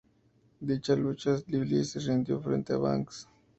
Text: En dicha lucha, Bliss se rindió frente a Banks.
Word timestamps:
En 0.59 0.65
dicha 0.67 0.95
lucha, 0.95 1.37
Bliss 1.45 1.91
se 1.91 1.99
rindió 1.99 2.41
frente 2.41 2.73
a 2.73 2.77
Banks. 2.77 3.27